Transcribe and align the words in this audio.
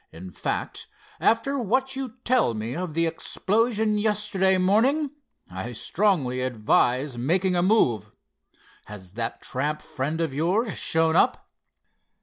In 0.11 0.31
fact, 0.31 0.87
after 1.19 1.59
what 1.59 1.95
you 1.95 2.17
tell 2.23 2.55
me 2.55 2.75
of 2.75 2.95
the 2.95 3.05
explosion 3.05 3.99
yesterday 3.99 4.57
morning, 4.57 5.11
I 5.47 5.73
strongly 5.73 6.41
advise 6.41 7.19
making 7.19 7.55
a 7.55 7.61
move. 7.61 8.09
Has 8.85 9.11
that 9.11 9.43
tramp 9.43 9.83
friend 9.83 10.19
of 10.19 10.33
yours 10.33 10.75
shown 10.79 11.15
up?" 11.15 11.47